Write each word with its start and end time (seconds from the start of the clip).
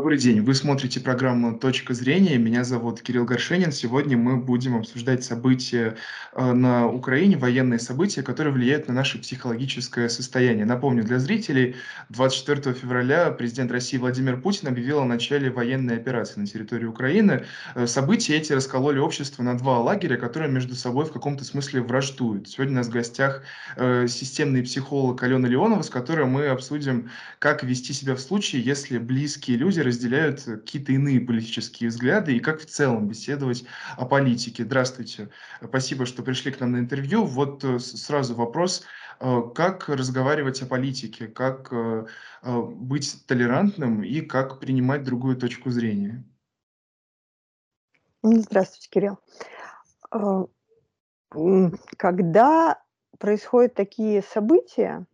Добрый 0.00 0.16
день. 0.16 0.40
Вы 0.40 0.54
смотрите 0.54 0.98
программу 0.98 1.58
"Точка 1.58 1.92
зрения". 1.92 2.38
Меня 2.38 2.64
зовут 2.64 3.02
Кирилл 3.02 3.26
Горшенин. 3.26 3.70
Сегодня 3.70 4.16
мы 4.16 4.38
будем 4.38 4.76
обсуждать 4.76 5.24
события, 5.24 5.94
э, 6.32 6.52
на 6.52 6.88
Украине, 6.88 7.36
военные 7.36 7.78
события, 7.78 8.22
которые 8.22 8.54
влияют 8.54 8.88
на 8.88 8.94
наше 8.94 9.18
психологическое 9.18 10.08
состояние. 10.08 10.64
Напомню 10.64 11.04
для 11.04 11.18
зрителей, 11.18 11.76
24 12.08 12.74
февраля 12.74 13.30
президент 13.30 13.70
России 13.70 13.98
Владимир 13.98 14.40
Путин 14.40 14.68
объявил 14.68 15.00
о 15.00 15.04
начале 15.04 15.50
военной 15.50 15.96
операции 15.96 16.40
на 16.40 16.46
территории 16.46 16.86
Украины. 16.86 17.44
Э, 17.74 17.86
события 17.86 18.36
эти 18.38 18.54
раскололи 18.54 18.98
общество 18.98 19.42
на 19.42 19.58
два 19.58 19.80
лагеря, 19.80 20.16
которые 20.16 20.50
между 20.50 20.76
собой 20.76 21.04
в 21.04 21.12
каком-то 21.12 21.44
смысле 21.44 21.82
враждуют. 21.82 22.48
Сегодня 22.48 22.72
у 22.72 22.76
нас 22.76 22.86
в 22.86 22.90
гостях, 22.90 23.42
э, 23.76 24.06
системный 24.08 24.62
психолог 24.62 25.22
Алена 25.22 25.46
Леонова, 25.46 25.82
с 25.82 25.90
которой 25.90 26.24
мы 26.24 26.46
обсудим, 26.46 27.10
как 27.38 27.62
вести 27.62 27.92
себя 27.92 28.14
в 28.14 28.20
случае, 28.20 28.62
если 28.62 28.96
близкие 28.96 29.58
люди 29.58 29.80
люди 29.80 29.89
разделяют 29.90 30.42
какие-то 30.42 30.92
иные 30.92 31.20
политические 31.20 31.90
взгляды 31.90 32.36
и 32.36 32.40
как 32.40 32.60
в 32.60 32.66
целом 32.66 33.08
беседовать 33.08 33.64
о 33.96 34.06
политике. 34.06 34.64
Здравствуйте. 34.64 35.30
Спасибо, 35.62 36.06
что 36.06 36.22
пришли 36.22 36.52
к 36.52 36.60
нам 36.60 36.72
на 36.72 36.78
интервью. 36.78 37.24
Вот 37.24 37.64
э, 37.64 37.78
сразу 37.78 38.34
вопрос. 38.34 38.84
Э, 39.18 39.42
как 39.54 39.88
разговаривать 39.88 40.62
о 40.62 40.66
политике? 40.66 41.26
Как 41.26 41.72
э, 41.72 42.06
быть 42.42 43.26
толерантным 43.26 44.02
и 44.02 44.20
как 44.20 44.60
принимать 44.60 45.02
другую 45.02 45.36
точку 45.36 45.70
зрения? 45.70 46.24
Здравствуйте, 48.22 48.88
Кирилл. 48.90 49.18
Когда 51.96 52.82
происходят 53.18 53.74
такие 53.74 54.22
события, 54.22 55.06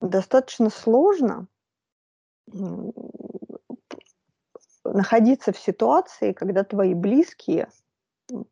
достаточно 0.00 0.70
сложно 0.70 1.48
находиться 4.84 5.52
в 5.52 5.58
ситуации, 5.58 6.32
когда 6.32 6.64
твои 6.64 6.94
близкие 6.94 7.68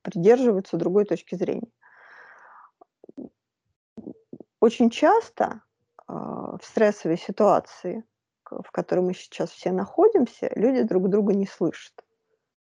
придерживаются 0.03 0.77
другой 0.77 1.05
точки 1.05 1.35
зрения. 1.35 1.71
Очень 4.61 4.91
часто 4.91 5.63
э, 6.09 6.13
в 6.13 6.61
стрессовой 6.63 7.19
ситуации, 7.19 8.05
в 8.49 8.71
которой 8.71 9.01
мы 9.01 9.15
сейчас 9.15 9.51
все 9.51 9.73
находимся, 9.73 10.51
люди 10.55 10.83
друг 10.83 11.09
друга 11.09 11.35
не 11.35 11.47
слышат. 11.47 11.95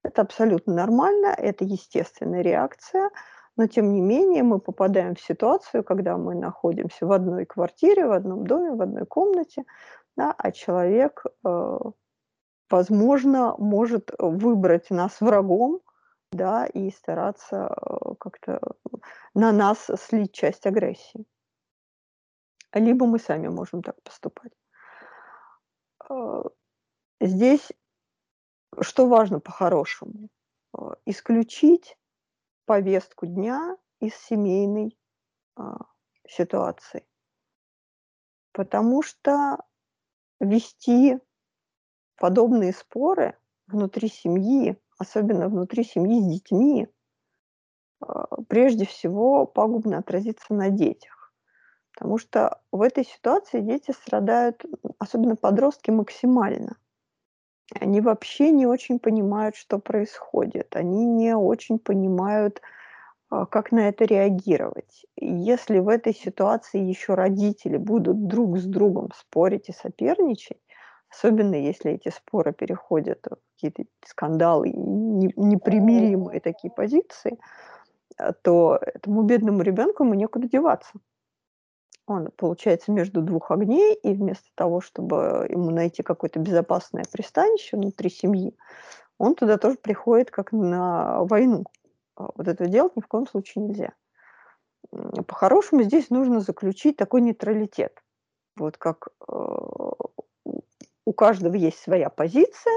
Это 0.04 0.22
абсолютно 0.22 0.74
нормально, 0.74 1.28
это 1.28 1.64
естественная 1.64 2.42
реакция, 2.42 3.10
но 3.56 3.68
тем 3.68 3.94
не 3.94 4.02
менее 4.02 4.44
мы 4.44 4.60
попадаем 4.60 5.16
в 5.16 5.22
ситуацию, 5.22 5.84
когда 5.84 6.18
мы 6.18 6.36
находимся 6.36 7.06
в 7.06 7.12
одной 7.12 7.46
квартире, 7.46 8.06
в 8.06 8.12
одном 8.12 8.46
доме, 8.46 8.72
в 8.72 8.82
одной 8.82 9.06
комнате, 9.06 9.64
да, 10.16 10.34
а 10.38 10.52
человек, 10.52 11.26
э, 11.46 11.80
возможно, 12.70 13.56
может 13.58 14.12
выбрать 14.18 14.90
нас 14.90 15.20
врагом, 15.22 15.82
да, 16.32 16.66
и 16.66 16.90
стараться 16.92 17.68
э, 17.68 18.16
как-то 18.20 18.62
на 19.34 19.52
нас 19.52 19.90
слить 19.98 20.34
часть 20.34 20.66
агрессии. 20.66 21.26
Либо 22.74 23.06
мы 23.06 23.20
сами 23.20 23.48
можем 23.48 23.82
так 23.82 24.02
поступать. 24.04 24.52
Э, 26.10 26.44
здесь 27.20 27.72
что 28.82 29.08
важно 29.08 29.40
по-хорошему? 29.40 30.30
Исключить 31.06 31.98
повестку 32.66 33.26
дня 33.26 33.78
из 34.02 34.14
семейной 34.16 34.98
ситуации. 36.28 37.06
Потому 38.52 39.02
что 39.02 39.64
вести 40.40 41.20
подобные 42.18 42.74
споры 42.74 43.38
внутри 43.68 44.08
семьи, 44.10 44.78
особенно 44.98 45.50
внутри 45.50 45.84
семьи 45.84 46.22
с 46.22 46.26
детьми, 46.26 46.88
а, 48.02 48.42
прежде 48.48 48.86
всего 48.86 49.46
пагубно 49.46 49.98
отразится 50.00 50.54
на 50.54 50.70
детях. 50.70 51.34
Потому 51.94 52.18
что 52.18 52.62
в 52.72 52.82
этой 52.82 53.06
ситуации 53.06 53.62
дети 53.62 53.92
страдают, 53.92 54.66
особенно 55.00 55.36
подростки, 55.36 55.92
максимально. 55.92 56.78
Они 57.80 58.02
вообще 58.02 58.52
не 58.52 58.68
очень 58.68 59.00
понимают, 59.00 59.56
что 59.56 59.80
происходит. 59.80 60.76
Они 60.76 61.06
не 61.06 61.36
очень 61.36 61.80
понимают, 61.80 62.62
как 63.30 63.72
на 63.72 63.90
это 63.90 64.06
реагировать. 64.06 65.06
Если 65.18 65.80
в 65.80 65.90
этой 65.90 66.14
ситуации 66.14 66.80
еще 66.80 67.16
родители 67.16 67.78
будут 67.78 68.28
друг 68.28 68.58
с 68.58 68.66
другом 68.66 69.10
спорить 69.16 69.70
и 69.70 69.74
соперничать, 69.74 70.60
особенно 71.10 71.56
если 71.56 71.92
эти 71.92 72.10
споры 72.10 72.54
переходят 72.54 73.20
в 73.26 73.38
какие-то 73.56 73.84
скандалы 74.06 74.70
непримиримые 74.70 76.40
такие 76.40 76.72
позиции, 76.72 77.40
а, 78.18 78.34
то 78.34 78.80
этому 78.82 79.24
бедному 79.24 79.62
ребенку 79.62 80.04
ему 80.04 80.14
некуда 80.14 80.48
деваться. 80.48 80.94
Он, 82.08 82.30
получается, 82.38 82.92
между 82.92 83.22
двух 83.22 83.50
огней, 83.50 83.96
и 83.96 84.14
вместо 84.14 84.48
того, 84.54 84.80
чтобы 84.80 85.48
ему 85.50 85.72
найти 85.72 86.04
какое-то 86.04 86.40
безопасное 86.40 87.04
пристанище 87.12 87.78
внутри 87.78 88.10
семьи, 88.12 88.56
он 89.18 89.36
туда 89.36 89.58
тоже 89.58 89.78
приходит 89.78 90.32
как 90.32 90.52
на 90.52 91.24
войну. 91.24 91.64
А, 92.16 92.30
вот 92.36 92.48
это 92.48 92.68
делать 92.68 92.96
ни 92.96 93.02
в 93.02 93.08
коем 93.08 93.28
случае 93.28 93.66
нельзя. 93.66 93.94
По-хорошему 95.28 95.84
здесь 95.84 96.10
нужно 96.10 96.40
заключить 96.40 96.98
такой 96.98 97.22
нейтралитет. 97.22 98.04
Вот 98.56 98.78
как 98.78 99.10
э, 99.28 99.34
у 101.06 101.14
каждого 101.14 101.56
есть 101.56 101.80
своя 101.80 102.10
позиция, 102.10 102.74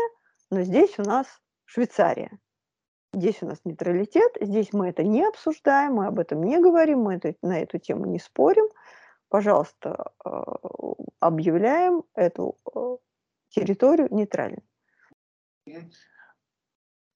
но 0.51 0.63
здесь 0.63 0.99
у 0.99 1.03
нас 1.03 1.27
Швейцария. 1.67 2.39
Здесь 3.15 3.43
у 3.43 3.47
нас 3.47 3.59
нейтралитет, 3.65 4.37
здесь 4.41 4.73
мы 4.73 4.89
это 4.89 5.03
не 5.03 5.27
обсуждаем, 5.27 5.95
мы 5.95 6.07
об 6.07 6.19
этом 6.19 6.43
не 6.43 6.61
говорим, 6.61 7.01
мы 7.01 7.15
это, 7.15 7.35
на 7.43 7.61
эту 7.61 7.79
тему 7.79 8.07
не 8.07 8.19
спорим. 8.19 8.67
Пожалуйста, 9.29 10.13
э, 10.25 10.31
объявляем 11.21 12.05
эту 12.15 12.57
э, 12.75 12.97
территорию 13.51 14.09
нейтральной. 14.11 14.63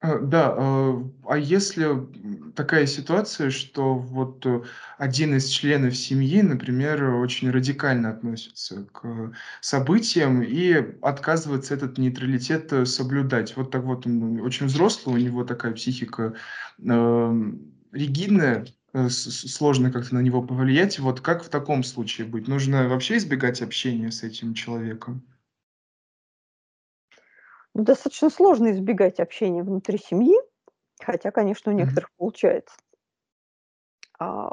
Э, 0.03 0.19
да, 0.21 0.55
э, 0.59 1.05
а 1.29 1.39
если 1.39 1.87
такая 2.57 2.87
ситуация, 2.87 3.51
что 3.51 3.95
вот 3.95 4.45
э, 4.47 4.63
один 4.99 5.37
из 5.37 5.47
членов 5.49 5.97
семьи, 5.97 6.43
например, 6.43 7.05
очень 7.15 7.51
радикально 7.51 8.11
относится 8.11 8.85
к 8.93 9.33
событиям 9.61 10.43
и 10.43 10.75
отказывается 11.03 11.75
этот 11.75 11.99
нейтралитет 11.99 12.89
соблюдать. 12.89 13.57
Вот 13.57 13.71
так 13.71 13.85
вот 13.85 14.07
он 14.07 14.41
очень 14.41 14.67
взрослый, 14.67 15.15
у 15.15 15.25
него 15.25 15.45
такая 15.45 15.73
психика 15.73 16.35
эм, 16.83 17.73
ригидная, 17.93 18.67
сложно 19.09 19.91
как-то 19.93 20.17
на 20.17 20.21
него 20.21 20.43
повлиять. 20.43 20.99
Вот 20.99 21.21
как 21.21 21.45
в 21.45 21.49
таком 21.49 21.85
случае 21.85 22.27
быть? 22.27 22.49
Нужно 22.49 22.89
вообще 22.89 23.17
избегать 23.19 23.63
общения 23.63 24.11
с 24.11 24.23
этим 24.25 24.55
человеком? 24.55 25.23
Ну, 27.75 27.85
достаточно 27.85 28.29
сложно 28.29 28.73
избегать 28.73 29.19
общения 29.19 29.63
внутри 29.63 29.99
семьи, 29.99 30.37
хотя, 31.01 31.31
конечно, 31.31 31.73
у 31.73 31.75
некоторых 31.75 32.11
mm-hmm. 32.11 32.19
получается. 32.19 32.77
А, 34.19 34.51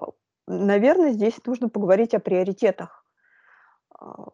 наверное, 0.48 1.12
здесь 1.12 1.36
нужно 1.46 1.70
поговорить 1.70 2.14
о 2.14 2.20
приоритетах. 2.20 3.06
А, 4.00 4.28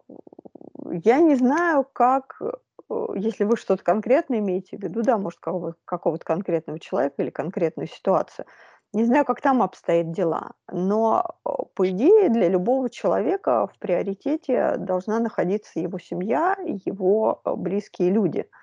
я 0.91 1.19
не 1.19 1.35
знаю, 1.35 1.83
как, 1.91 2.39
э, 2.41 3.05
если 3.15 3.43
вы 3.43 3.57
что-то 3.57 3.83
конкретное 3.83 4.37
имеете 4.37 4.77
в 4.77 4.83
виду, 4.83 5.01
да, 5.01 5.17
может, 5.17 5.39
какого- 5.39 5.75
какого-то 5.85 6.23
конкретного 6.23 6.79
человека 6.79 7.23
или 7.23 7.31
конкретную 7.31 7.87
ситуацию. 7.87 8.45
Не 8.93 9.03
знаю, 9.03 9.25
как 9.25 9.41
там 9.41 9.63
обстоят 9.63 10.11
дела, 10.11 10.51
но, 10.71 11.25
э, 11.43 11.49
по 11.73 11.89
идее, 11.89 12.29
для 12.29 12.49
любого 12.49 12.91
человека 12.91 13.65
в 13.65 13.79
приоритете 13.79 14.75
должна 14.77 15.19
находиться 15.19 15.79
его 15.79 15.97
семья 15.97 16.55
его 16.63 17.41
э, 17.43 17.55
близкие 17.55 18.11
люди– 18.11 18.47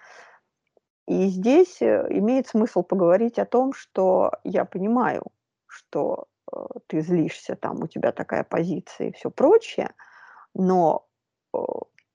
и 1.06 1.26
здесь 1.26 1.82
э, 1.82 2.06
имеет 2.10 2.46
смысл 2.46 2.82
поговорить 2.82 3.38
о 3.38 3.46
том, 3.46 3.72
что 3.72 4.32
я 4.44 4.64
понимаю, 4.64 5.24
что 5.66 6.28
э, 6.52 6.56
ты 6.86 7.00
злишься, 7.00 7.56
там 7.56 7.82
у 7.82 7.88
тебя 7.88 8.12
такая 8.12 8.44
позиция 8.44 9.08
и 9.08 9.12
все 9.12 9.30
прочее, 9.30 9.94
но 10.54 11.08
э, 11.54 11.58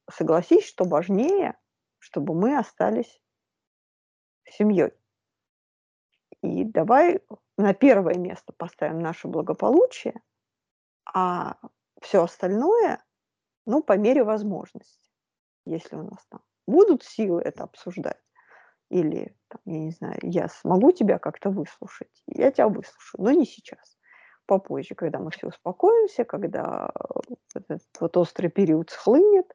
согласись, 0.09 0.65
что 0.65 0.85
важнее, 0.85 1.57
чтобы 1.99 2.33
мы 2.33 2.57
остались 2.57 3.21
семьей. 4.49 4.93
И 6.41 6.63
давай 6.63 7.21
на 7.57 7.73
первое 7.73 8.15
место 8.15 8.53
поставим 8.53 8.99
наше 8.99 9.27
благополучие, 9.27 10.21
а 11.05 11.57
все 12.01 12.23
остальное, 12.23 13.03
ну, 13.65 13.83
по 13.83 13.97
мере 13.97 14.23
возможности, 14.23 15.11
если 15.65 15.97
у 15.97 16.03
нас 16.03 16.25
там 16.29 16.41
будут 16.67 17.03
силы 17.03 17.41
это 17.41 17.63
обсуждать 17.63 18.21
или, 18.89 19.35
там, 19.49 19.61
я 19.65 19.79
не 19.79 19.91
знаю, 19.91 20.17
я 20.21 20.47
смогу 20.47 20.91
тебя 20.91 21.19
как-то 21.19 21.49
выслушать, 21.49 22.23
я 22.27 22.51
тебя 22.51 22.67
выслушаю, 22.67 23.23
но 23.23 23.31
не 23.31 23.45
сейчас. 23.45 23.97
Попозже, 24.45 24.95
когда 24.95 25.19
мы 25.19 25.29
все 25.31 25.47
успокоимся, 25.47 26.23
когда 26.23 26.89
этот 27.53 27.81
вот 27.99 28.15
острый 28.15 28.47
период 28.47 28.89
схлынет, 28.89 29.53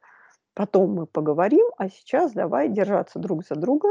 потом 0.53 0.93
мы 0.93 1.07
поговорим, 1.07 1.65
а 1.77 1.89
сейчас 1.89 2.33
давай 2.33 2.69
держаться 2.69 3.17
друг 3.17 3.43
за 3.45 3.55
друга, 3.55 3.89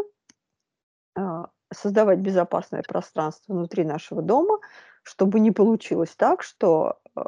а, 1.17 1.49
создавать 1.73 2.21
безопасное 2.21 2.83
пространство 2.87 3.53
внутри 3.55 3.85
нашего 3.85 4.23
дома, 4.23 4.61
чтобы 5.03 5.41
не 5.41 5.51
получилось 5.51 6.15
так, 6.17 6.43
что 6.43 7.01
э, 7.17 7.21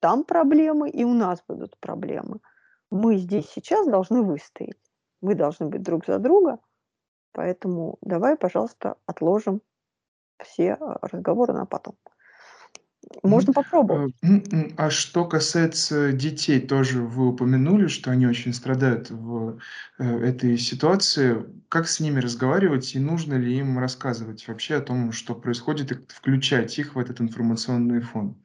там 0.00 0.24
проблемы 0.24 0.90
и 0.90 1.04
у 1.04 1.14
нас 1.14 1.42
будут 1.48 1.78
проблемы. 1.78 2.40
Мы 2.90 3.16
здесь 3.16 3.48
сейчас 3.48 3.86
должны 3.86 4.22
выстоять. 4.22 4.76
Мы 5.22 5.34
должны 5.34 5.66
быть 5.66 5.82
друг 5.82 6.04
за 6.06 6.18
друга, 6.18 6.58
поэтому 7.34 7.98
давай, 8.00 8.36
пожалуйста, 8.36 8.96
отложим 9.06 9.60
все 10.42 10.78
э, 10.80 10.96
разговоры 11.02 11.52
на 11.52 11.66
потом. 11.66 11.96
Можно 13.22 13.52
попробовать. 13.52 14.14
Э, 14.22 14.70
а 14.76 14.90
что 14.90 15.26
касается 15.26 16.12
детей, 16.12 16.60
тоже 16.60 17.02
вы 17.02 17.28
упомянули, 17.28 17.88
что 17.88 18.10
они 18.10 18.26
очень 18.26 18.54
страдают 18.54 19.10
в 19.10 19.58
э, 19.98 20.04
этой 20.04 20.56
ситуации. 20.56 21.44
Как 21.68 21.88
с 21.88 22.00
ними 22.00 22.20
разговаривать 22.20 22.94
и 22.94 22.98
нужно 22.98 23.34
ли 23.34 23.58
им 23.58 23.78
рассказывать 23.78 24.46
вообще 24.48 24.76
о 24.76 24.80
том, 24.80 25.12
что 25.12 25.34
происходит, 25.34 25.92
и 25.92 25.94
включать 26.08 26.78
их 26.78 26.94
в 26.94 26.98
этот 26.98 27.20
информационный 27.20 28.00
фон? 28.00 28.36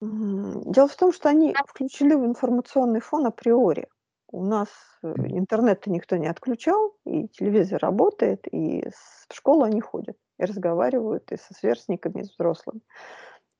Дело 0.00 0.88
в 0.88 0.96
том, 0.96 1.12
что 1.12 1.28
они 1.28 1.54
включены 1.66 2.18
в 2.18 2.26
информационный 2.26 3.00
фон 3.00 3.26
априори. 3.26 3.86
У 4.34 4.42
нас 4.44 4.68
э, 5.04 5.14
интернет 5.28 5.86
никто 5.86 6.16
не 6.16 6.26
отключал, 6.26 6.96
и 7.06 7.28
телевизор 7.28 7.80
работает, 7.80 8.48
и 8.52 8.84
в 9.28 9.32
школу 9.32 9.62
они 9.62 9.80
ходят 9.80 10.16
и 10.40 10.44
разговаривают 10.44 11.30
и 11.30 11.36
со 11.36 11.54
сверстниками, 11.54 12.22
и 12.22 12.24
с 12.24 12.32
взрослыми. 12.32 12.80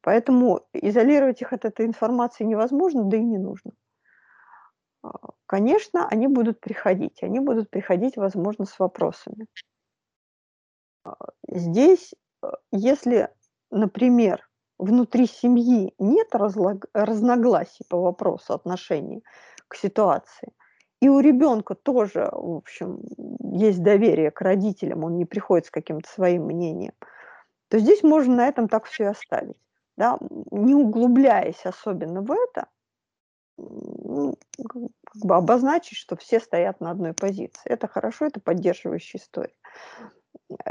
Поэтому 0.00 0.66
изолировать 0.72 1.40
их 1.42 1.52
от 1.52 1.64
этой 1.64 1.86
информации 1.86 2.42
невозможно, 2.42 3.04
да 3.04 3.16
и 3.16 3.22
не 3.22 3.38
нужно. 3.38 3.70
А, 5.04 5.12
конечно, 5.46 6.08
они 6.08 6.26
будут 6.26 6.58
приходить. 6.60 7.22
Они 7.22 7.38
будут 7.38 7.70
приходить, 7.70 8.16
возможно, 8.16 8.64
с 8.64 8.76
вопросами. 8.80 9.46
А, 11.04 11.14
здесь, 11.46 12.14
э, 12.42 12.48
если, 12.72 13.28
например, 13.70 14.44
внутри 14.78 15.28
семьи 15.28 15.94
нет 16.00 16.34
разногласий 16.34 17.84
по 17.88 18.00
вопросу 18.00 18.54
отношений 18.54 19.22
к 19.68 19.76
ситуации– 19.76 20.52
и 21.04 21.08
у 21.10 21.20
ребенка 21.20 21.74
тоже, 21.74 22.30
в 22.32 22.56
общем, 22.56 22.98
есть 23.52 23.82
доверие 23.82 24.30
к 24.30 24.40
родителям, 24.40 25.04
он 25.04 25.18
не 25.18 25.26
приходит 25.26 25.66
с 25.66 25.70
каким-то 25.70 26.08
своим 26.08 26.44
мнением, 26.46 26.94
то 27.68 27.78
здесь 27.78 28.02
можно 28.02 28.36
на 28.36 28.48
этом 28.48 28.68
так 28.68 28.86
все 28.86 29.04
и 29.04 29.08
оставить. 29.08 29.58
Да? 29.98 30.16
Не 30.50 30.74
углубляясь 30.74 31.66
особенно 31.66 32.22
в 32.22 32.32
это, 32.32 32.68
ну, 33.58 34.38
как 34.66 34.82
бы 35.22 35.36
обозначить, 35.36 35.98
что 35.98 36.16
все 36.16 36.40
стоят 36.40 36.80
на 36.80 36.90
одной 36.90 37.12
позиции. 37.12 37.60
Это 37.66 37.86
хорошо, 37.86 38.24
это 38.24 38.40
поддерживающая 38.40 39.20
история. 39.20 39.52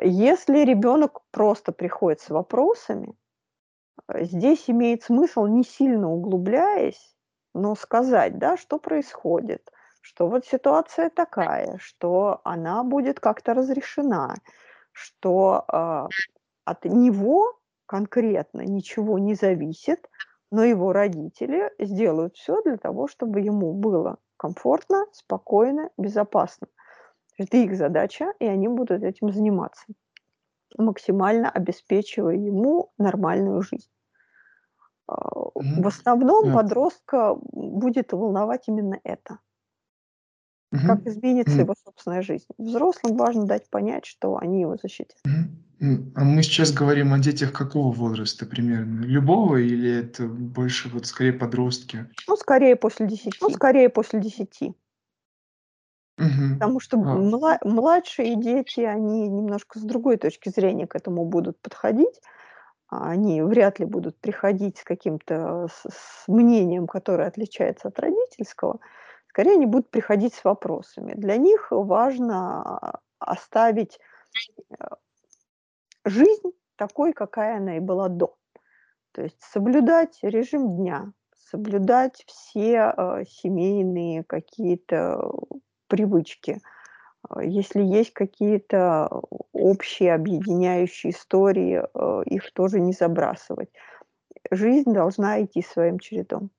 Если 0.01 0.65
ребенок 0.65 1.21
просто 1.29 1.73
приходит 1.73 2.21
с 2.21 2.31
вопросами, 2.31 3.13
здесь 4.11 4.67
имеет 4.67 5.03
смысл, 5.03 5.45
не 5.45 5.63
сильно 5.63 6.11
углубляясь, 6.11 7.15
но 7.53 7.75
сказать, 7.75 8.39
да, 8.39 8.57
что 8.57 8.79
происходит, 8.79 9.69
что 10.03 10.27
вот 10.27 10.45
ситуация 10.45 11.09
такая, 11.09 11.77
что 11.79 12.41
она 12.43 12.83
будет 12.83 13.21
как-то 13.21 13.53
разрешена, 13.53 14.35
что 14.91 15.63
э, 15.71 16.07
от 16.65 16.85
него 16.85 17.57
конкретно 17.85 18.61
ничего 18.61 19.17
не 19.17 19.33
зависит, 19.33 20.09
но 20.51 20.65
его 20.65 20.91
родители 20.91 21.71
сделают 21.79 22.35
все 22.35 22.61
для 22.63 22.75
того, 22.75 23.07
чтобы 23.07 23.39
ему 23.39 23.73
было 23.73 24.17
комфортно, 24.35 25.05
спокойно, 25.13 25.89
безопасно. 25.97 26.67
Это 27.37 27.55
их 27.57 27.77
задача, 27.77 28.33
и 28.39 28.45
они 28.45 28.67
будут 28.67 29.03
этим 29.03 29.31
заниматься, 29.31 29.85
максимально 30.77 31.49
обеспечивая 31.49 32.35
ему 32.35 32.91
нормальную 32.97 33.61
жизнь. 33.61 33.89
Mm-hmm. 35.09 35.81
В 35.81 35.87
основном 35.87 36.53
подростка 36.53 37.37
будет 37.53 38.11
волновать 38.11 38.67
именно 38.67 38.99
это– 39.05 39.39
Мгм. 40.73 40.81
Как 40.85 41.05
изменится 41.05 41.61
его 41.61 41.75
собственная 41.83 42.21
жизнь. 42.21 42.47
Взрослым 42.57 43.15
важно 43.17 43.45
дать 43.45 43.69
понять, 43.69 44.05
что 44.05 44.37
они 44.37 44.61
его 44.61 44.75
защитят. 44.75 45.17
Мгм. 45.79 46.11
А 46.15 46.23
мы 46.23 46.43
сейчас 46.43 46.71
говорим 46.73 47.13
о 47.13 47.19
детях 47.19 47.53
какого 47.53 47.93
возраста 47.93 48.45
примерно? 48.45 49.03
Любого 49.05 49.57
или 49.57 49.89
это 49.89 50.27
больше 50.27 50.89
вот 50.89 51.05
скорее 51.05 51.33
подростки? 51.33 52.07
Ну, 52.27 52.35
скорее 52.37 52.75
после 52.75 53.07
10. 53.07 53.37
Ну, 53.41 53.49
скорее 53.49 53.89
после 53.89 54.19
10. 54.19 54.73
Мгм. 56.17 56.59
Потому 56.59 56.79
что 56.79 56.97
А. 57.01 57.15
мла 57.15 57.57
младшие 57.63 58.35
дети, 58.35 58.81
они 58.81 59.27
немножко 59.27 59.79
с 59.79 59.81
другой 59.83 60.17
точки 60.17 60.49
зрения 60.49 60.87
к 60.87 60.95
этому 60.95 61.25
будут 61.25 61.59
подходить. 61.61 62.21
А, 62.89 63.09
они 63.11 63.41
вряд 63.43 63.79
ли 63.79 63.85
будут 63.85 64.19
приходить 64.19 64.77
с 64.79 64.83
каким-то 64.85 65.67
с 65.71 65.87
с 65.91 66.27
мнением, 66.29 66.87
которое 66.87 67.27
отличается 67.27 67.89
от 67.89 67.99
родительского. 67.99 68.79
Скорее 69.33 69.53
они 69.53 69.65
будут 69.65 69.89
приходить 69.89 70.35
с 70.35 70.43
вопросами. 70.43 71.15
Для 71.15 71.37
них 71.37 71.69
важно 71.71 72.99
оставить 73.17 73.99
э, 74.79 74.85
жизнь 76.05 76.51
такой, 76.75 77.13
какая 77.13 77.57
она 77.57 77.77
и 77.77 77.79
была 77.79 78.09
до. 78.09 78.35
То 79.11 79.23
есть 79.23 79.41
соблюдать 79.41 80.19
режим 80.21 80.75
дня, 80.75 81.13
соблюдать 81.49 82.23
все 82.27 82.93
э, 82.95 83.23
семейные 83.27 84.23
какие-то 84.23 85.31
привычки. 85.87 86.61
Э, 87.27 87.43
если 87.43 87.81
есть 87.81 88.13
какие-то 88.13 89.09
общие 89.51 90.13
объединяющие 90.13 91.11
истории, 91.11 91.81
их 92.31 92.53
тоже 92.53 92.79
не 92.79 92.93
забрасывать. 92.93 93.69
Жизнь 94.51 94.93
должна 94.93 95.43
идти 95.43 95.63
своим 95.63 95.97
чередом. 95.97 96.51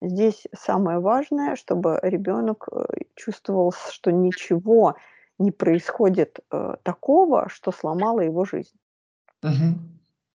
Здесь 0.00 0.46
самое 0.54 1.00
важное, 1.00 1.56
чтобы 1.56 1.98
ребенок 2.02 2.68
э, 2.70 2.84
чувствовал, 3.16 3.72
что 3.72 4.12
ничего 4.12 4.96
не 5.38 5.50
происходит 5.50 6.38
э, 6.50 6.74
такого, 6.82 7.48
что 7.48 7.72
сломало 7.72 8.20
его 8.20 8.44
жизнь. 8.44 8.76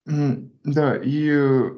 Мгм. 0.07 0.51
Да, 0.65 0.97
и 0.97 1.29
э, 1.31 1.71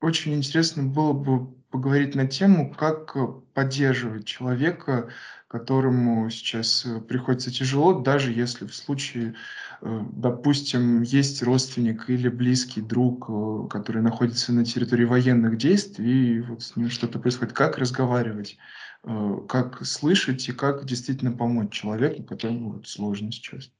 очень 0.00 0.34
интересно 0.34 0.82
было 0.82 1.12
бы 1.12 1.61
поговорить 1.72 2.14
на 2.14 2.28
тему, 2.28 2.72
как 2.72 3.16
поддерживать 3.54 4.26
человека, 4.26 5.10
которому 5.48 6.30
сейчас 6.30 6.86
приходится 7.08 7.50
тяжело, 7.50 8.00
даже 8.00 8.32
если 8.32 8.66
в 8.66 8.74
случае 8.74 9.34
Э, 9.82 10.00
допустим, 10.12 11.02
есть 11.02 11.42
родственник 11.42 12.08
или 12.08 12.28
близкий 12.28 12.80
друг, 12.80 13.28
э, 13.28 13.68
который 13.68 14.00
находится 14.00 14.52
на 14.52 14.64
территории 14.64 15.04
военных 15.04 15.58
действий, 15.58 16.36
и 16.36 16.40
вот 16.40 16.62
с 16.62 16.76
ним 16.76 16.88
что-то 16.88 17.18
происходит, 17.18 17.52
как 17.52 17.78
разговаривать, 17.78 18.58
э, 19.02 19.36
как 19.48 19.84
слышать 19.84 20.48
и 20.48 20.52
как 20.52 20.84
действительно 20.84 21.32
помочь 21.32 21.72
человеку, 21.72 22.22
которому 22.22 22.74
вот 22.74 22.86
сложно 22.86 23.32
сейчас. 23.32 23.72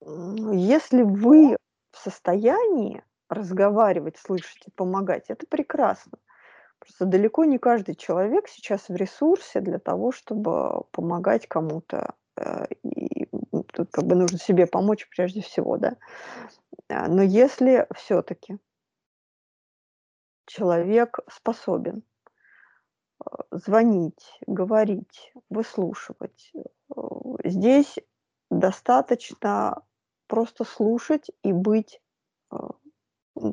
Если 0.00 1.02
вы 1.02 1.56
в 1.90 1.98
состоянии 1.98 3.02
разговаривать, 3.28 4.16
слышать 4.16 4.66
и 4.66 4.70
помогать, 4.70 5.26
это 5.28 5.46
прекрасно. 5.46 6.18
Просто 6.78 7.06
далеко 7.06 7.44
не 7.44 7.58
каждый 7.58 7.94
человек 7.94 8.48
сейчас 8.48 8.88
в 8.88 8.94
ресурсе 8.94 9.60
для 9.60 9.78
того, 9.78 10.12
чтобы 10.12 10.84
помогать 10.92 11.46
кому-то. 11.48 12.14
И 12.84 13.28
тут 13.72 13.90
как 13.90 14.04
бы 14.04 14.14
нужно 14.14 14.38
себе 14.38 14.66
помочь 14.66 15.08
прежде 15.08 15.40
всего, 15.40 15.76
да. 15.76 15.96
А, 16.88 17.08
но 17.08 17.22
если 17.22 17.86
все-таки 17.94 18.58
человек 20.46 21.18
способен 21.30 22.02
а, 23.18 23.44
звонить, 23.50 24.38
говорить, 24.46 25.32
выслушивать, 25.50 26.52
э, 26.54 27.00
здесь 27.44 27.96
достаточно 28.50 29.82
просто 30.26 30.64
слушать 30.64 31.30
и 31.42 31.52
быть 31.52 32.00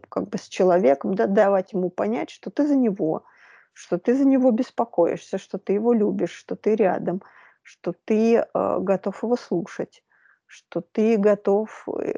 как 0.10 0.30
бы 0.30 0.38
с 0.38 0.48
человеком, 0.48 1.15
да, 1.15 1.27
давать 1.27 1.74
ему 1.74 1.89
понять, 1.89 2.30
что 2.30 2.50
ты 2.50 2.68
за 2.68 2.75
него, 2.75 3.25
что 3.74 3.98
ты 3.98 4.15
за 4.15 4.25
него 4.25 4.51
беспокоишься, 4.51 5.38
что 5.38 5.58
ты 5.58 5.74
его 5.74 5.94
любишь, 5.94 6.32
что 6.32 6.56
ты 6.56 6.75
рядом, 6.75 7.22
что 7.63 7.94
ты 8.06 8.36
э, 8.38 8.44
готов 8.80 9.24
его 9.24 9.36
слушать 9.36 10.04
что 10.48 10.82
ты 10.82 11.18
готов 11.18 11.86
э, 11.88 12.13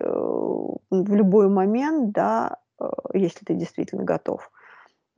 в 0.90 1.16
любой 1.16 1.50
момент, 1.50 2.12
да, 2.12 2.58
э, 2.80 2.86
если 3.14 3.46
ты 3.46 3.54
действительно 3.54 4.04
готов, 4.04 4.52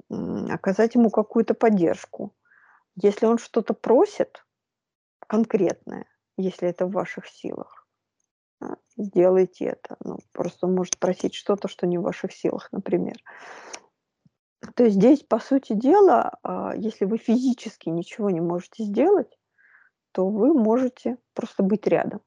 оказать 0.09 0.95
ему 0.95 1.09
какую-то 1.09 1.53
поддержку. 1.53 2.33
Если 2.95 3.25
он 3.25 3.37
что-то 3.37 3.73
просит 3.73 4.45
конкретное, 5.27 6.05
если 6.37 6.69
это 6.69 6.85
в 6.85 6.91
ваших 6.91 7.27
силах, 7.27 7.78
сделайте 8.97 9.65
это. 9.65 9.95
Ну, 10.03 10.19
просто 10.31 10.67
может 10.67 10.97
просить 10.97 11.33
что-то, 11.33 11.67
что 11.67 11.87
не 11.87 11.97
в 11.97 12.03
ваших 12.03 12.31
силах, 12.33 12.69
например. 12.71 13.17
То 14.75 14.83
есть 14.83 14.97
здесь, 14.97 15.23
по 15.23 15.39
сути 15.39 15.73
дела, 15.73 16.37
а, 16.43 16.73
если 16.75 17.05
вы 17.05 17.17
физически 17.17 17.89
ничего 17.89 18.29
не 18.29 18.41
можете 18.41 18.83
сделать, 18.83 19.37
то 20.11 20.27
вы 20.27 20.53
можете 20.53 21.17
просто 21.33 21.63
быть 21.63 21.87
рядом. 21.87 22.21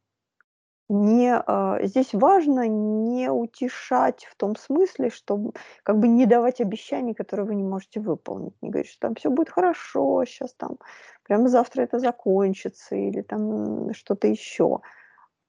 Не, 0.89 1.35
а, 1.35 1.79
здесь 1.85 2.13
важно 2.13 2.69
не 2.69 3.31
утешать 3.31 4.25
в 4.25 4.37
том 4.37 4.57
смысле, 4.57 5.11
что 5.11 5.53
как 5.85 5.99
бы 5.99 6.09
не 6.09 6.27
давать 6.27 6.61
обещаний, 6.61 7.15
которые 7.15 7.47
вы 7.47 7.55
не 7.55 7.63
можете 7.63 8.01
выполнить. 8.01 8.55
Не 8.61 8.71
говорить, 8.71 8.91
что 8.91 9.01
там 9.01 9.15
все 9.15 9.31
будет 9.31 9.49
хорошо, 9.49 10.25
сейчас 10.27 10.55
там 10.55 10.79
прямо 11.23 11.49
завтра 11.49 11.83
это 11.83 11.99
закончится 11.99 12.95
или 12.95 13.23
там 13.23 13.95
что-то 13.95 14.29
еще. 14.29 14.81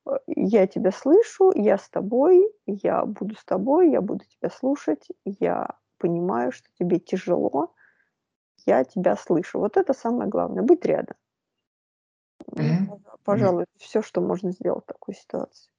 Э, 0.06 0.18
я 0.28 0.68
тебя 0.68 0.92
слышу, 0.92 1.52
я 1.56 1.78
с 1.78 1.90
тобой, 1.90 2.48
я 2.66 3.06
буду 3.06 3.36
с 3.36 3.44
тобой, 3.44 3.92
я 3.92 4.02
буду 4.02 4.24
тебя 4.26 4.50
слушать, 4.50 5.08
я 5.26 5.70
понимаю, 5.98 6.52
что 6.52 6.68
тебе 6.80 7.00
тяжело, 7.00 7.74
я 8.66 8.84
тебя 8.84 9.16
слышу. 9.16 9.60
Вот 9.60 9.78
это 9.78 9.94
самое 9.94 10.30
главное, 10.30 10.64
быть 10.64 10.86
рядом. 10.86 11.16
Ну, 12.52 13.02
пожалуй, 13.24 13.66
все, 13.78 14.02
что 14.02 14.22
можно 14.22 14.52
сделать 14.52 14.84
в 14.84 14.88
такой 14.88 15.16
ситуации. 15.16 15.70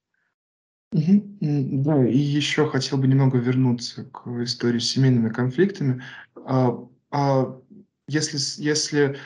Да, 0.91 2.07
и 2.07 2.17
еще 2.17 2.69
хотел 2.69 2.97
бы 2.97 3.07
немного 3.07 3.37
вернуться 3.37 4.05
к 4.05 4.27
истории 4.43 4.79
с 4.79 4.91
семейными 4.91 5.29
конфликтами. 5.29 6.01
А, 6.45 6.87
а 7.11 7.61
если, 8.07 8.37
если 8.63 9.17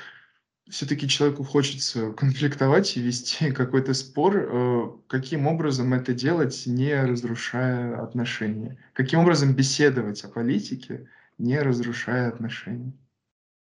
все-таки 0.70 1.08
человеку 1.08 1.44
хочется 1.44 2.12
конфликтовать 2.14 2.96
и 2.96 3.02
вести 3.02 3.52
какой-то 3.54 3.94
спор, 3.94 4.38
э, 4.38 4.90
каким 5.08 5.48
образом 5.48 5.94
это 5.94 6.14
делать, 6.14 6.64
не 6.66 6.94
разрушая 7.02 8.02
отношения? 8.02 8.78
Каким 8.94 9.20
образом 9.20 9.54
беседовать 9.54 10.24
о 10.24 10.30
политике, 10.30 11.10
не 11.38 11.60
разрушая 11.60 12.30
отношения? 12.30 12.94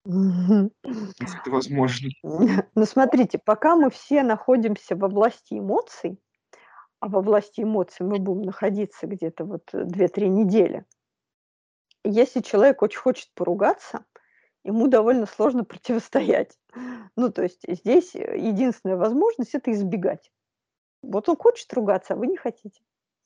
Это 0.04 1.50
возможно. 1.50 2.08
Ну, 2.74 2.84
смотрите, 2.84 3.38
пока 3.38 3.76
мы 3.76 3.90
все 3.90 4.22
находимся 4.22 4.96
во 4.96 5.08
власти 5.08 5.54
эмоций, 5.54 6.18
а 7.00 7.08
во 7.08 7.20
власти 7.20 7.62
эмоций 7.62 8.06
мы 8.06 8.18
будем 8.18 8.42
находиться 8.42 9.06
где-то 9.06 9.44
вот 9.44 9.68
2-3 9.72 10.28
недели. 10.28 10.84
Если 12.04 12.40
человек 12.40 12.82
очень 12.82 12.98
хочет 12.98 13.28
поругаться, 13.34 14.04
ему 14.68 14.86
довольно 14.86 15.26
сложно 15.26 15.64
противостоять. 15.64 16.56
Ну, 17.16 17.30
то 17.30 17.42
есть 17.42 17.64
здесь 17.66 18.14
единственная 18.14 18.96
возможность– 18.96 19.54
это 19.54 19.72
избегать. 19.72 20.30
Вот 21.02 21.28
он 21.28 21.36
хочет 21.36 21.72
ругаться, 21.72 22.14
а 22.14 22.16
вы 22.16 22.26
не 22.26 22.36
хотите. 22.36 22.80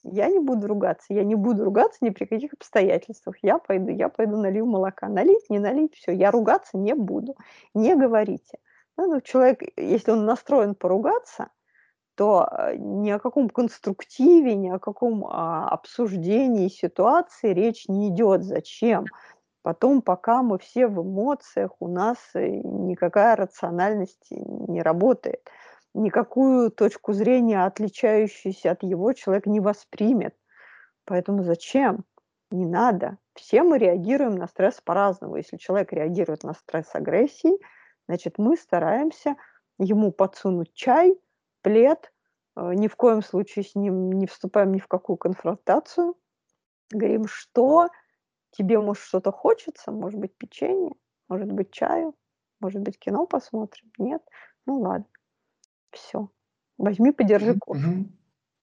Я 0.05 0.27
не 0.27 0.41
буду 0.41 0.67
ругаться, 0.67 1.15
я 1.15 1.23
не 1.23 1.37
буду 1.37 1.65
ругаться 1.65 1.99
ни 2.01 2.11
при 2.11 2.25
каких 2.25 2.53
обстоятельствах. 2.55 3.37
Я 3.43 3.59
пойду, 3.59 3.91
я 3.91 4.09
пойду 4.09 4.37
налью 4.37 4.67
молока. 4.67 5.09
Налить, 5.09 5.49
не 5.49 5.61
налить, 5.61 5.95
все, 5.95 6.13
я 6.13 6.31
ругаться 6.31 6.77
не 6.77 6.95
буду. 6.95 7.37
Не 7.73 7.95
говорите. 7.95 8.59
Ну, 8.97 9.07
ну, 9.07 9.21
человек, 9.21 9.63
если 9.77 10.11
он 10.11 10.25
настроен 10.25 10.75
поругаться, 10.75 11.51
то 12.17 12.49
э, 12.51 12.77
ни 12.77 13.11
о 13.11 13.19
каком 13.21 13.49
конструктиве, 13.49 14.55
ни 14.55 14.69
о 14.69 14.79
каком 14.79 15.25
а, 15.25 15.69
обсуждении 15.69 16.69
ситуации 16.69 17.55
речь 17.55 17.89
не 17.89 18.09
идет. 18.09 18.43
Зачем? 18.43 19.07
Потом, 19.63 20.03
пока 20.03 20.43
мы 20.43 20.59
все 20.59 20.89
в 20.89 21.03
эмоциях, 21.03 21.73
у 21.81 21.89
нас 21.89 22.19
э, 22.35 22.49
никакая 22.49 23.37
рациональность 23.37 24.27
не 24.31 24.83
работает 24.83 25.49
никакую 25.95 26.71
точку 26.71 27.13
зрения, 27.13 27.65
отличающуюся 27.65 28.73
от 28.73 28.83
его, 28.83 29.13
человек 29.13 29.47
не 29.47 29.61
воспримет. 29.61 30.35
Поэтому 31.05 31.43
зачем? 31.43 32.05
Не 32.51 32.67
надо. 32.67 33.19
Все 33.35 33.63
мы 33.63 33.79
реагируем 33.79 34.37
на 34.37 34.47
стресс 34.47 34.81
по-разному. 34.81 35.37
Если 35.37 35.57
человек 35.57 35.93
реагирует 35.93 36.45
на 36.45 36.55
стресс 36.55 36.95
агрессией, 36.95 37.59
значит, 38.09 38.39
мы 38.39 38.57
стараемся 38.57 39.37
ему 39.79 40.13
подсунуть 40.13 40.73
чай, 40.75 41.19
плед, 41.63 42.13
э, 42.57 42.75
ни 42.75 42.89
в 42.89 42.97
коем 42.97 43.23
случае 43.23 43.65
с 43.65 43.75
ним 43.75 44.13
не 44.13 44.27
вступаем 44.27 44.73
ни 44.73 44.79
в 44.79 44.87
какую 44.87 45.17
конфронтацию. 45.17 46.15
Говорим, 46.91 47.27
что 47.27 47.89
тебе, 48.53 48.79
может, 48.79 49.03
что-то 49.03 49.33
хочется, 49.33 49.91
может 49.91 50.19
быть, 50.21 50.37
печенье, 50.37 50.93
может 51.29 51.51
быть, 51.51 51.71
чаю, 51.73 52.15
может 52.61 52.81
быть, 52.81 52.99
кино 52.99 53.27
посмотрим. 53.27 53.91
Нет? 53.99 54.23
Ну 54.67 54.81
ладно. 54.81 55.07
Все. 55.91 56.31
Возьми, 56.79 57.13
подержи 57.13 57.59
кофе. 57.59 58.07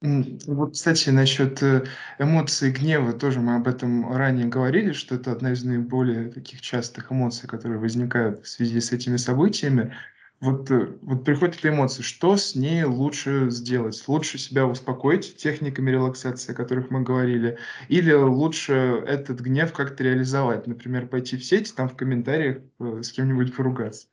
Вот, 0.02 0.74
кстати, 0.74 1.10
насчет 1.10 1.62
э, 1.62 1.84
эмоций 2.20 2.72
гнева 2.72 3.12
тоже 3.12 3.42
мы 3.42 3.56
об 3.56 3.68
этом 3.68 4.10
ранее 4.16 4.48
говорили, 4.48 4.94
что 4.94 5.16
это 5.16 5.34
одна 5.34 5.52
из 5.52 5.66
наиболее 5.66 6.32
таких 6.32 6.62
частых 6.62 7.12
эмоций, 7.12 7.50
которые 7.50 7.80
возникают 7.80 8.46
в 8.46 8.48
связи 8.48 8.80
с 8.80 8.94
этими 8.94 9.18
событиями. 9.18 9.94
Вот, 10.42 10.72
э, 10.72 10.98
вот 11.02 11.26
приходит 11.26 11.58
эта 11.58 11.70
эмоция, 11.70 12.02
что 12.02 12.38
с 12.38 12.56
ней 12.56 12.86
лучше 12.86 13.50
сделать? 13.50 14.02
Лучше 14.08 14.38
себя 14.38 14.66
успокоить 14.66 15.36
техниками 15.36 15.92
релаксации, 15.92 16.54
о 16.54 16.56
которых 16.56 16.92
мы 16.92 17.02
говорили, 17.02 17.58
или 17.90 18.14
лучше 18.14 19.04
этот 19.06 19.42
гнев 19.42 19.74
как-то 19.74 20.04
реализовать? 20.04 20.66
Например, 20.66 21.08
пойти 21.08 21.36
в 21.36 21.44
сеть, 21.44 21.76
там 21.76 21.90
в 21.90 21.98
комментариях 21.98 22.60
э, 22.80 23.02
с 23.04 23.12
кем-нибудь 23.12 23.54
поругаться. 23.54 24.08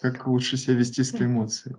Как 0.00 0.26
лучше 0.28 0.56
себя 0.56 0.74
вести 0.74 1.02
с 1.02 1.12
этой 1.12 1.26
эмоцией? 1.26 1.76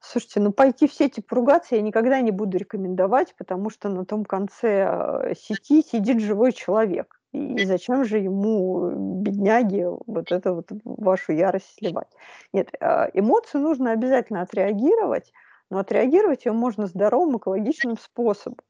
Слушайте, 0.00 0.40
ну 0.40 0.52
пойти 0.52 0.88
в 0.88 0.92
сети 0.92 1.20
поругаться 1.20 1.76
я 1.76 1.82
никогда 1.82 2.20
не 2.20 2.30
буду 2.30 2.58
рекомендовать, 2.58 3.34
потому 3.38 3.70
что 3.70 3.88
на 3.88 4.04
том 4.04 4.24
конце 4.24 4.86
э, 4.86 5.34
сети 5.34 5.82
сидит 5.82 6.20
живой 6.20 6.52
человек. 6.52 7.20
И 7.34 7.64
зачем 7.64 8.04
же 8.04 8.18
ему, 8.18 8.90
бедняги, 9.20 9.84
вот 10.06 10.30
это 10.30 10.52
вот 10.54 10.68
вашу 10.84 11.32
ярость 11.32 11.74
сливать? 11.76 12.06
Нет, 12.52 12.68
э, 12.80 13.10
эмоцию 13.12 13.60
нужно 13.60 13.90
обязательно 13.90 14.42
отреагировать, 14.42 15.32
но 15.68 15.78
отреагировать 15.78 16.44
ее 16.44 16.52
можно 16.52 16.86
здоровым, 16.86 17.38
экологичным 17.38 17.98
способом. 17.98 18.64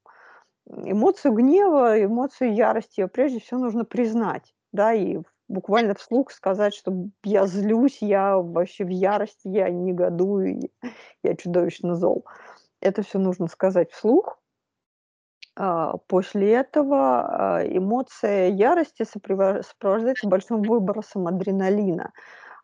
Эмоцию 0.67 1.35
гнева, 1.35 2.03
эмоцию 2.03 2.55
ярости, 2.55 3.01
ее 3.01 3.09
прежде 3.09 3.39
всего 3.39 3.61
нужно 3.61 3.85
признать, 3.85 4.55
да, 4.73 4.95
и 4.95 5.19
буквально 5.47 5.95
вслух 5.95 6.31
сказать, 6.31 6.75
что 6.75 7.09
я 7.23 7.47
злюсь, 7.47 7.99
я 8.01 8.39
вообще 8.39 8.85
в 8.87 8.89
ярости, 8.89 9.47
я 9.47 9.69
негодую, 9.69 10.71
я 11.23 11.37
чудовищно 11.37 11.97
зол. 11.97 12.25
Это 12.81 13.03
все 13.03 13.19
нужно 13.19 13.47
сказать 13.49 13.93
вслух. 13.93 14.39
А, 15.57 15.97
после 16.09 16.53
этого 16.53 17.59
а, 17.59 17.63
эмоция 17.65 18.49
ярости 18.49 19.05
сопровождается 19.05 20.27
большим 20.29 20.63
выбросом 20.63 21.29
адреналина. 21.29 22.13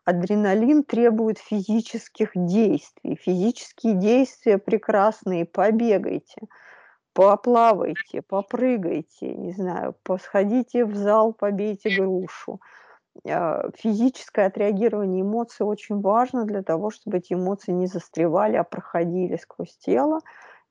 Адреналин 0.03 0.83
требует 0.83 1.37
физических 1.37 2.31
действий. 2.35 3.15
Физические 3.15 3.93
действия 3.93 4.57
прекрасные. 4.57 5.45
Побегайте, 5.45 6.41
поплавайте, 7.13 8.21
попрыгайте, 8.21 9.35
не 9.35 9.53
знаю, 9.53 9.95
посходите 10.03 10.85
в 10.85 10.95
зал, 10.95 11.33
побейте 11.33 11.95
грушу. 11.95 12.59
А, 13.25 13.69
физическое 13.77 14.47
отреагирование 14.47 15.21
эмоций 15.21 15.65
очень 15.65 16.01
важно 16.01 16.45
для 16.45 16.61
того, 16.61 16.89
чтобы 16.89 17.17
эти 17.17 17.33
эмоции 17.33 17.71
не 17.71 17.87
застревали, 17.87 18.57
а 18.57 18.63
проходили 18.63 19.37
сквозь 19.37 19.77
тело. 19.77 20.19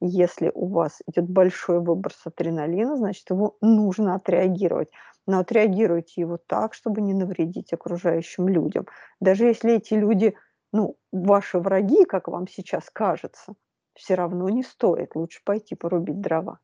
Если 0.00 0.50
у 0.54 0.68
вас 0.68 1.00
идет 1.06 1.28
большой 1.28 1.80
выброс 1.80 2.20
адреналина, 2.24 2.96
значит, 2.96 3.28
его 3.30 3.56
нужно 3.60 4.14
отреагировать. 4.14 4.88
Но 5.26 5.40
отреагируйте 5.40 6.22
его 6.22 6.38
так, 6.38 6.74
чтобы 6.74 7.00
не 7.02 7.12
навредить 7.12 7.72
окружающим 7.72 8.48
людям. 8.48 8.86
Даже 9.20 9.46
если 9.46 9.74
эти 9.74 9.94
люди, 9.94 10.34
ну, 10.72 10.96
ваши 11.12 11.58
враги, 11.58 12.04
как 12.04 12.28
вам 12.28 12.48
сейчас 12.48 12.88
кажется, 12.90 13.54
все 13.94 14.14
равно 14.14 14.48
не 14.48 14.62
стоит. 14.62 15.14
Лучше 15.14 15.40
пойти 15.44 15.74
порубить 15.74 16.20
дрова. 16.20 16.58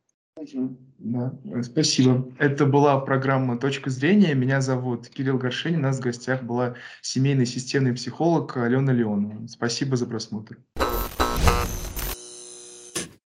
Да, 0.98 1.32
э, 1.44 1.62
спасибо. 1.62 2.30
Это 2.38 2.66
была 2.66 3.00
программа 3.00 3.58
«Точка 3.58 3.88
зрения». 3.88 4.34
Меня 4.34 4.60
зовут 4.60 5.08
Кирилл 5.08 5.38
Горшенин. 5.38 5.80
У 5.80 5.82
нас 5.82 5.98
в 5.98 6.02
гостях 6.02 6.42
была 6.42 6.74
семейный 7.00 7.46
системный 7.46 7.94
психолог 7.94 8.56
Алена 8.56 8.92
Леонова. 8.92 9.46
Спасибо 9.46 9.96
за 9.96 10.06
просмотр. 10.06 10.58